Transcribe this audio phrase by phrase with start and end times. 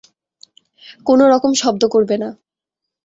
[1.05, 2.29] কোনো রকম শব্দ করবে না।